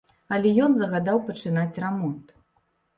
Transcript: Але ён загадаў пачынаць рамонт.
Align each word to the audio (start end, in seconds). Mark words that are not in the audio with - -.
Але 0.37 0.53
ён 0.67 0.71
загадаў 0.79 1.23
пачынаць 1.29 1.69
рамонт. 1.87 2.39